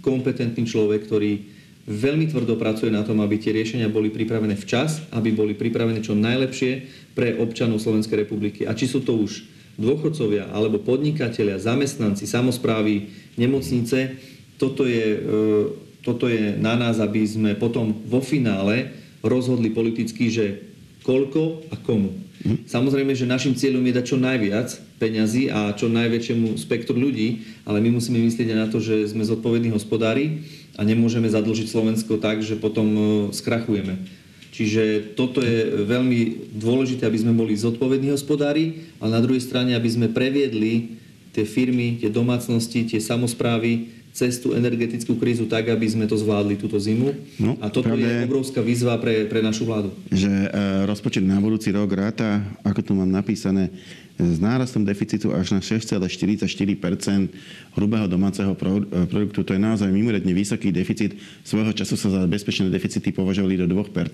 [0.00, 1.49] kompetentný človek, ktorý
[1.88, 6.12] veľmi tvrdo pracuje na tom, aby tie riešenia boli pripravené včas, aby boli pripravené čo
[6.12, 6.72] najlepšie
[7.16, 8.68] pre občanov Slovenskej republiky.
[8.68, 9.44] A či sú to už
[9.80, 13.08] dôchodcovia, alebo podnikatelia, zamestnanci, samozprávy,
[13.40, 14.20] nemocnice,
[14.60, 15.20] toto je, e,
[16.04, 18.92] toto je na nás, aby sme potom vo finále
[19.24, 20.46] rozhodli politicky, že
[21.00, 22.12] koľko a komu.
[22.44, 22.68] Mhm.
[22.68, 24.68] Samozrejme, že našim cieľom je dať čo najviac
[25.00, 29.24] peňazí a čo najväčšiemu spektru ľudí, ale my musíme myslieť aj na to, že sme
[29.24, 30.44] zodpovední hospodári
[30.80, 33.00] a nemôžeme zadlžiť Slovensko tak, že potom e,
[33.36, 34.00] skrachujeme.
[34.48, 39.88] Čiže toto je veľmi dôležité, aby sme boli zodpovední hospodári, ale na druhej strane, aby
[39.92, 40.96] sme previedli
[41.36, 46.58] tie firmy, tie domácnosti, tie samozprávy cez tú energetickú krízu tak, aby sme to zvládli
[46.58, 47.14] túto zimu.
[47.38, 49.94] No, a toto je obrovská výzva pre, pre našu vládu.
[50.10, 50.48] Že e,
[50.90, 53.70] rozpočet na budúci rok ráta, ako tu mám napísané,
[54.20, 56.44] s nárastom deficitu až na 6,44
[57.72, 58.58] hrubého domáceho e,
[59.08, 59.40] produktu.
[59.42, 61.16] To je naozaj mimoriadne vysoký deficit.
[61.42, 64.04] Svojho času sa za bezpečné deficity považovali do 2 e,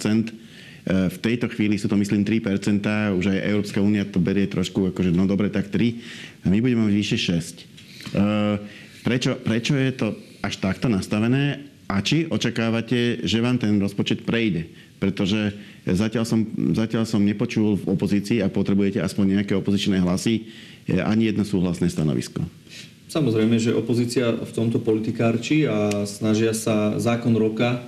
[1.10, 2.86] v tejto chvíli sú to myslím 3%,
[3.18, 6.86] už aj Európska únia to berie trošku akože no dobre, tak 3 a my budeme
[6.86, 7.18] mať vyše
[8.14, 8.14] 6.
[9.02, 14.66] Prečo, prečo je to až takto nastavené a či očakávate, že vám ten rozpočet prejde?
[14.98, 15.54] Pretože
[15.86, 16.42] zatiaľ som,
[16.74, 20.50] zatiaľ som nepočul v opozícii a potrebujete aspoň nejaké opozičné hlasy,
[20.90, 22.42] ani jedno súhlasné stanovisko.
[23.06, 27.80] Samozrejme, že opozícia v tomto politikárči a snažia sa zákon roka e,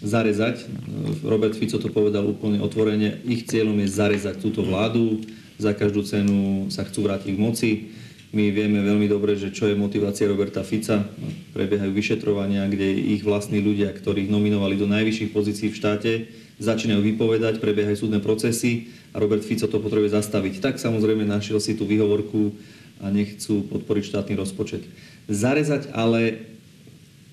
[0.00, 0.64] zarezať.
[1.20, 3.20] Robert Fico to povedal úplne otvorene.
[3.28, 5.20] Ich cieľom je zarezať túto vládu.
[5.60, 7.70] Za každú cenu sa chcú vrátiť k moci
[8.30, 11.02] my vieme veľmi dobre, že čo je motivácia Roberta Fica.
[11.50, 16.12] Prebiehajú vyšetrovania, kde ich vlastní ľudia, ktorých nominovali do najvyšších pozícií v štáte,
[16.62, 20.62] začínajú vypovedať, prebiehajú súdne procesy a Robert Fico to potrebuje zastaviť.
[20.62, 22.54] Tak samozrejme našiel si tú výhovorku
[23.02, 24.86] a nechcú podporiť štátny rozpočet.
[25.26, 26.46] Zarezať ale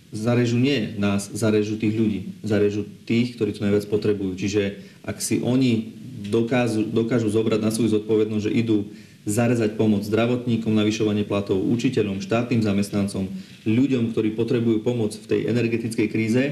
[0.10, 2.19] zarežu nie nás, zarežu tých ľudí.
[2.41, 4.33] Zarežu tých, ktorí to najviac potrebujú.
[4.33, 5.93] Čiže ak si oni
[6.31, 8.89] dokážu, dokážu zobrať na svoju zodpovednosť, že idú
[9.27, 13.27] zarezať pomoc zdravotníkom, navyšovanie platov učiteľom, štátnym zamestnancom,
[13.67, 16.43] ľuďom, ktorí potrebujú pomoc v tej energetickej kríze,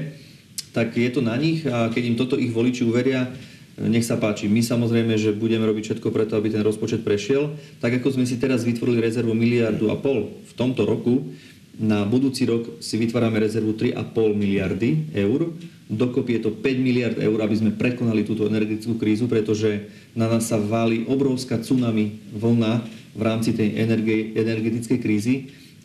[0.76, 3.32] tak je to na nich a keď im toto ich voliči uveria,
[3.80, 4.48] nech sa páči.
[4.48, 7.56] My samozrejme, že budeme robiť všetko preto, aby ten rozpočet prešiel.
[7.80, 11.32] Tak ako sme si teraz vytvorili rezervu miliardu a pol v tomto roku,
[11.76, 15.52] na budúci rok si vytvárame rezervu 3,5 miliardy eur.
[15.86, 19.86] Dokopy je to 5 miliard eur, aby sme prekonali túto energetickú krízu, pretože
[20.18, 22.82] na nás sa váli obrovská tsunami vlna
[23.14, 25.34] v rámci tej energie, energetickej krízy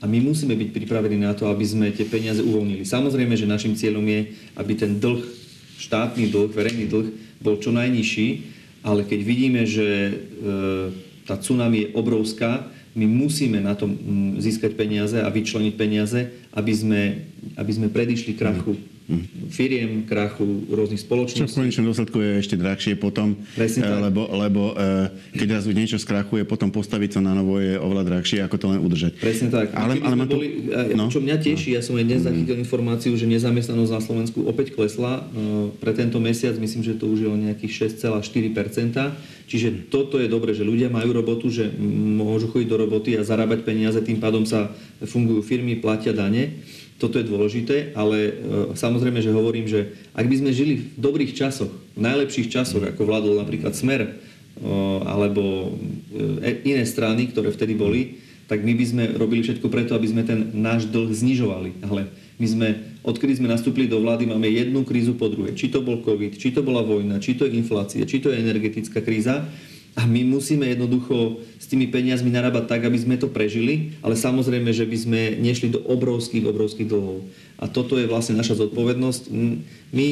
[0.01, 2.81] a my musíme byť pripravení na to, aby sme tie peniaze uvoľnili.
[2.81, 5.21] Samozrejme, že našim cieľom je, aby ten dlh,
[5.77, 8.27] štátny dlh, verejný dlh bol čo najnižší,
[8.81, 10.13] ale keď vidíme, že e,
[11.29, 12.65] tá tsunami je obrovská,
[12.97, 17.01] my musíme na tom mm, získať peniaze a vyčleniť peniaze, aby sme,
[17.53, 18.75] aby sme predišli krachu
[19.51, 21.43] firiem, krachu rôznych spoločností.
[21.43, 25.63] Čo v konečnom dôsledku je ešte drahšie potom, Presne eh, lebo, lebo eh, keď raz
[25.67, 29.19] niečo skrachuje, potom postaviť sa na novo je oveľa drahšie, ako to len udržať.
[29.19, 29.75] Presne tak.
[29.75, 30.37] Ale, ale tu...
[30.39, 31.11] boli, eh, no?
[31.11, 31.75] Čo mňa teší, no.
[31.77, 32.27] ja som aj dnes mm.
[32.31, 35.27] zachytil informáciu, že nezamestnanosť na Slovensku opäť klesla.
[35.83, 39.40] Pre tento mesiac myslím, že to už je o nejakých 6,4%.
[39.51, 43.67] Čiže toto je dobre, že ľudia majú robotu, že môžu chodiť do roboty a zarábať
[43.67, 44.71] peniaze, tým pádom sa
[45.03, 46.63] fungujú firmy, platia dane.
[46.95, 48.33] Toto je dôležité, ale e,
[48.79, 53.03] samozrejme, že hovorím, že ak by sme žili v dobrých časoch, v najlepších časoch, ako
[53.03, 54.11] vládol napríklad Smer, e,
[55.03, 55.75] alebo
[56.15, 60.23] e, iné strany, ktoré vtedy boli, tak my by sme robili všetko preto, aby sme
[60.23, 61.83] ten náš dlh znižovali.
[61.91, 62.07] Ale
[62.41, 62.67] my sme,
[63.05, 65.53] odkedy sme nastúpili do vlády, máme jednu krízu po druhej.
[65.53, 68.41] Či to bol COVID, či to bola vojna, či to je inflácia, či to je
[68.41, 69.45] energetická kríza.
[69.93, 74.71] A my musíme jednoducho s tými peniazmi narábať tak, aby sme to prežili, ale samozrejme,
[74.71, 77.27] že by sme nešli do obrovských, obrovských dlhov.
[77.59, 79.29] A toto je vlastne naša zodpovednosť.
[79.91, 80.05] My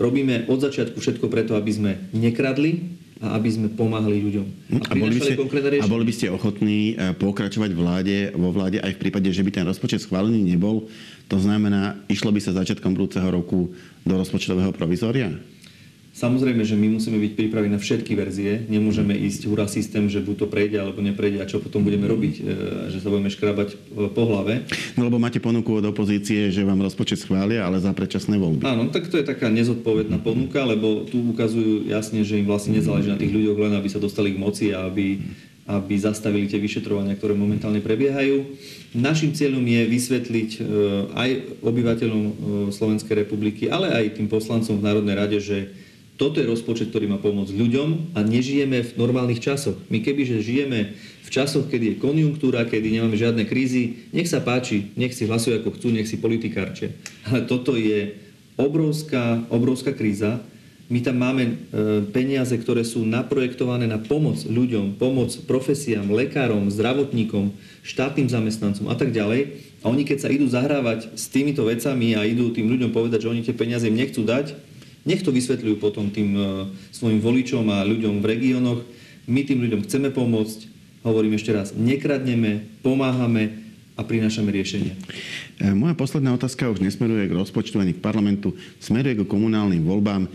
[0.00, 4.46] robíme od začiatku všetko preto, aby sme nekradli, a aby sme pomáhali ľuďom.
[4.76, 5.34] A, a, boli, by ste,
[5.80, 9.50] a boli by ste ochotní e, pokračovať vláde, vo vláde aj v prípade, že by
[9.56, 10.84] ten rozpočet schválený nebol?
[11.26, 13.74] To znamená, išlo by sa začiatkom budúceho roku
[14.06, 15.34] do rozpočtového provizória?
[16.16, 18.64] Samozrejme, že my musíme byť pripravení na všetky verzie.
[18.72, 22.34] Nemôžeme ísť hurá systém, že buď to prejde alebo neprejde a čo potom budeme robiť,
[22.40, 22.42] e,
[22.88, 24.64] že sa budeme škrabať e, po hlave.
[24.96, 28.64] No lebo máte ponuku od opozície, že vám rozpočet schvália, ale za predčasné voľby.
[28.64, 33.12] Áno, tak to je taká nezodpovedná ponuka, lebo tu ukazujú jasne, že im vlastne nezáleží
[33.12, 35.20] na tých ľuďoch len, aby sa dostali k moci a aby,
[35.66, 38.46] aby zastavili tie vyšetrovania, ktoré momentálne prebiehajú.
[38.94, 40.60] Našim cieľom je vysvetliť e,
[41.10, 42.22] aj obyvateľom
[42.70, 45.74] Slovenskej republiky, ale aj tým poslancom v Národnej rade, že
[46.16, 49.76] toto je rozpočet, ktorý má pomôcť ľuďom a nežijeme v normálnych časoch.
[49.92, 54.96] My kebyže žijeme v časoch, kedy je konjunktúra, kedy nemáme žiadne krízy, nech sa páči,
[54.96, 56.96] nech si hlasujú ako chcú, nech si politikárče.
[57.28, 58.16] Ale toto je
[58.56, 60.40] obrovská, obrovská kríza.
[60.86, 61.54] My tam máme e,
[62.14, 67.50] peniaze, ktoré sú naprojektované na pomoc ľuďom, pomoc profesiám, lekárom, zdravotníkom,
[67.82, 69.66] štátnym zamestnancom a tak ďalej.
[69.82, 73.30] A oni keď sa idú zahrávať s týmito vecami a idú tým ľuďom povedať, že
[73.34, 74.54] oni tie peniaze im nechcú dať,
[75.06, 76.42] nech to vysvetľujú potom tým e,
[76.94, 78.80] svojim voličom a ľuďom v regiónoch.
[79.26, 80.70] My tým ľuďom chceme pomôcť,
[81.02, 83.66] hovorím ešte raz, nekradneme, pomáhame
[83.98, 84.94] a prinášame riešenia.
[85.58, 90.30] E, moja posledná otázka už nesmeruje k rozpočtu ani k parlamentu, smeruje k komunálnym voľbám.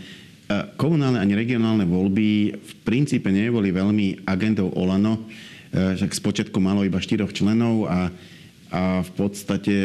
[0.76, 5.28] Komunálne ani regionálne voľby v princípe neboli veľmi agendou Olano,
[5.72, 8.12] že spočiatku malo iba štyroch členov a,
[8.72, 9.76] a v podstate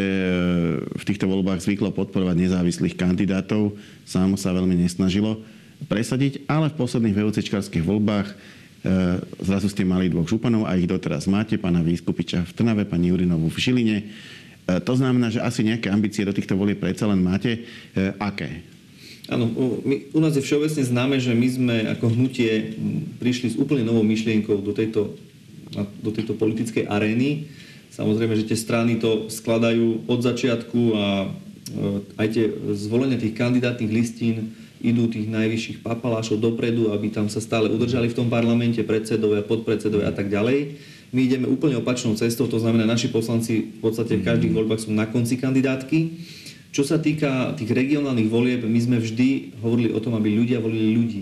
[0.84, 3.76] v týchto voľbách zvyklo podporovať nezávislých kandidátov.
[4.04, 5.40] Samo sa veľmi nesnažilo
[5.88, 8.28] presadiť, ale v posledných VOCčkarských voľbách
[9.44, 13.52] zrazu ste mali dvoch županov a ich doteraz máte, pána Výskupiča v Trnave, pani Jurinovú
[13.52, 13.98] v Žiline
[14.68, 17.64] E, to znamená, že asi nejaké ambície do týchto volieb predsa len máte.
[17.96, 18.68] E, aké?
[19.28, 19.52] Áno,
[20.16, 22.80] u nás je všeobecne známe, že my sme ako hnutie
[23.20, 25.20] prišli s úplne novou myšlienkou do tejto,
[26.00, 27.52] do tejto politickej arény.
[27.92, 31.28] Samozrejme, že tie strany to skladajú od začiatku a e,
[32.24, 32.46] aj tie
[32.80, 38.18] zvolenia tých kandidátnych listín idú tých najvyšších papalášov dopredu, aby tam sa stále udržali v
[38.24, 40.78] tom parlamente predsedovia, podpredsedovia a tak ďalej.
[41.12, 44.58] My ideme úplne opačnou cestou, to znamená, naši poslanci v podstate v každých mhm.
[44.62, 46.00] voľbách sú na konci kandidátky.
[46.78, 50.94] Čo sa týka tých regionálnych volieb, my sme vždy hovorili o tom, aby ľudia volili
[50.94, 51.22] ľudí.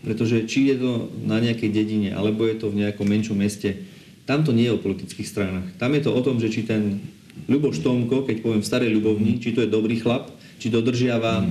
[0.00, 3.84] Pretože či je to na nejakej dedine, alebo je to v nejakom menšom meste,
[4.24, 5.76] tam to nie je o politických stranách.
[5.76, 7.04] Tam je to o tom, že či ten
[7.44, 11.44] Ľuboš Tomko, keď poviem v starej ľubovni, či to je dobrý chlap, či dodržiava e,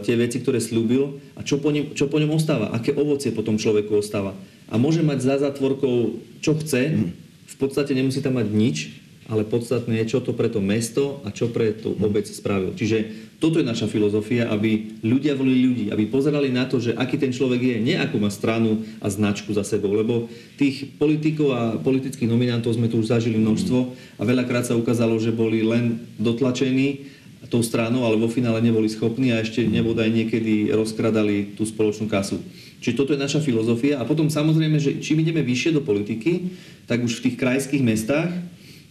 [0.00, 3.44] tie veci, ktoré slúbil a čo po, ňom, čo po ňom ostáva, aké ovocie po
[3.44, 4.32] tom človeku ostáva
[4.72, 7.10] a môže mať za zatvorkou čo chce, mm.
[7.44, 11.32] v podstate nemusí tam mať nič, ale podstatné je, čo to pre to mesto a
[11.32, 12.04] čo pre tú mm.
[12.04, 12.76] obec spravil.
[12.76, 12.98] Čiže
[13.40, 17.32] toto je naša filozofia, aby ľudia volili ľudí, aby pozerali na to, že aký ten
[17.32, 20.28] človek je, nie akú má stranu a značku za sebou, lebo
[20.60, 23.78] tých politikov a politických nominantov sme tu už zažili množstvo
[24.20, 27.14] a veľakrát sa ukázalo, že boli len dotlačení
[27.54, 32.42] tou stranou, ale vo finále neboli schopní a ešte nebodaj niekedy rozkradali tú spoločnú kasu.
[32.82, 34.02] Čiže toto je naša filozofia.
[34.02, 36.50] A potom samozrejme, že čím ideme vyššie do politiky,
[36.90, 38.34] tak už v tých krajských mestách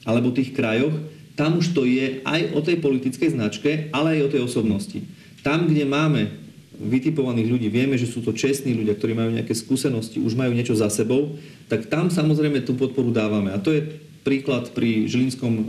[0.04, 0.94] alebo tých krajoch,
[1.34, 5.00] tam už to je aj o tej politickej značke, ale aj o tej osobnosti.
[5.42, 6.30] Tam, kde máme
[6.78, 10.78] vytipovaných ľudí, vieme, že sú to čestní ľudia, ktorí majú nejaké skúsenosti, už majú niečo
[10.78, 11.38] za sebou,
[11.70, 13.54] tak tam samozrejme tú podporu dávame.
[13.54, 13.82] A to je
[14.26, 15.64] príklad pri Žilinskom, e,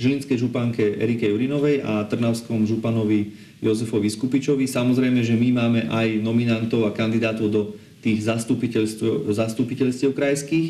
[0.00, 4.66] Žilinskej županke Erike Jurinovej a Trnavskom županovi Jozefovi Skupičovi.
[4.66, 7.62] Samozrejme, že my máme aj nominantov a kandidátov do
[8.02, 10.68] tých zastupiteľstiev, zastupiteľstiev krajských.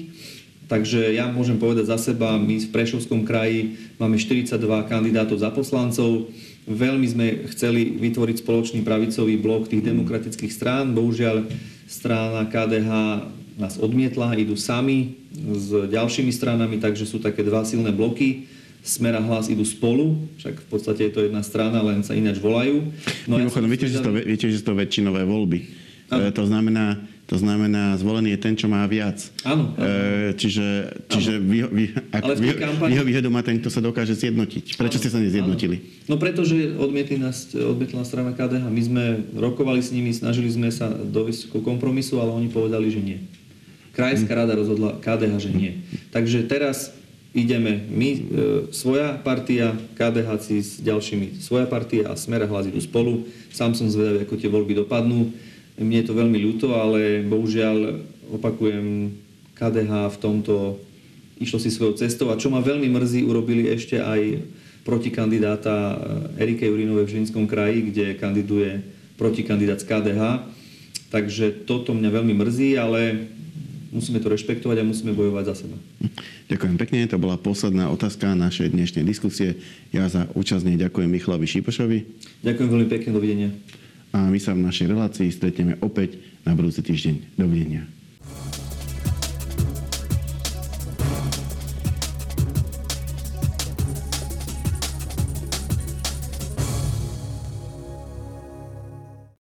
[0.73, 4.57] Takže ja môžem povedať za seba, my v Prešovskom kraji máme 42
[4.89, 6.33] kandidátov za poslancov.
[6.65, 10.97] Veľmi sme chceli vytvoriť spoločný pravicový blok tých demokratických strán.
[10.97, 11.45] Bohužiaľ,
[11.85, 12.89] strana KDH
[13.61, 18.49] nás odmietla, idú sami s ďalšími stranami, takže sú také dva silné bloky.
[18.81, 22.41] Smer a hlas idú spolu, však v podstate je to jedna strana, len sa ináč
[22.41, 22.89] volajú.
[23.29, 25.69] No Mimochodom, ja viete, že to, viete, že to väčšinové voľby.
[26.11, 29.17] E, to znamená, to znamená, zvolený je ten, čo má viac.
[29.41, 29.73] Áno.
[29.81, 33.25] E, čiže čiže vy, vy, ak vy, kampani...
[33.33, 34.77] má ten, kto sa dokáže zjednotiť.
[34.77, 35.81] Prečo áno, ste sa nezjednotili?
[35.81, 36.13] Áno.
[36.13, 38.69] No pretože odmietli nás, odmietla strana KDH.
[38.69, 43.01] My sme rokovali s nimi, snažili sme sa dovesť ku kompromisu, ale oni povedali, že
[43.01, 43.25] nie.
[43.97, 44.41] Krajská hm.
[44.45, 45.81] rada rozhodla KDH, že nie.
[46.13, 46.93] Takže teraz
[47.33, 48.21] ideme my, e,
[48.77, 53.25] svoja partia, KDH s ďalšími svoja partia a Smer hlas idú spolu.
[53.49, 55.33] Sám som zvedavý, ako tie voľby dopadnú.
[55.81, 59.17] Mne je to veľmi ľúto, ale bohužiaľ opakujem,
[59.53, 60.55] KDH v tomto
[61.39, 64.43] išlo si svojou cestou a čo ma veľmi mrzí, urobili ešte aj
[64.83, 65.99] protikandidáta
[66.39, 68.83] Erike Jurinovej v Žilinskom kraji, kde kandiduje
[69.15, 70.23] protikandidát z KDH.
[71.13, 73.29] Takže toto mňa veľmi mrzí, ale
[73.93, 75.77] musíme to rešpektovať a musíme bojovať za seba.
[76.49, 79.61] Ďakujem pekne, to bola posledná otázka našej dnešnej diskusie.
[79.93, 81.99] Ja za účasť ďakujem Michalovi Šipošovi.
[82.43, 83.51] Ďakujem veľmi pekne, dovidenia.
[84.13, 87.37] A my sa v našej relácii stretneme opäť na budúci týždeň.
[87.41, 87.89] Dovidenia.